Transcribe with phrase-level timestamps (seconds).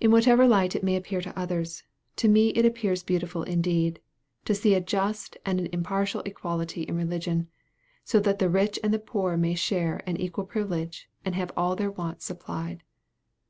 [0.00, 1.82] In whatever light it may appear to others,
[2.16, 4.00] to me it appears beautiful indeed,
[4.46, 7.46] to see a just and an impartial equality reign,
[8.02, 11.76] so that the rich and the poor may share an equal privilege, and have all
[11.76, 12.82] their wants supplied.